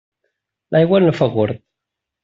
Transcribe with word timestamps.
L'aigua 0.77 1.03
no 1.05 1.15
fa 1.21 1.31
gord. 1.39 1.65